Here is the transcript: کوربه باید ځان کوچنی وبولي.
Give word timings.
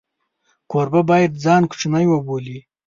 کوربه 0.71 1.01
باید 1.09 1.31
ځان 1.43 1.61
کوچنی 1.69 2.05
وبولي. 2.09 2.57